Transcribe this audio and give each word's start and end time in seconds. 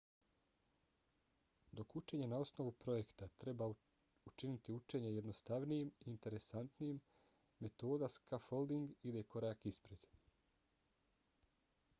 dok 1.79 1.93
učenje 1.99 2.29
na 2.31 2.39
osnovu 2.45 2.71
projekta 2.85 3.27
treba 3.43 3.67
učiniti 4.31 4.75
učenje 4.79 5.13
jednostavnijim 5.17 5.91
i 5.99 6.09
interesantnijim 6.15 7.01
metoda 7.67 8.11
scaffolding 8.17 8.89
ide 9.13 9.23
korak 9.37 9.65
ispred 9.75 10.13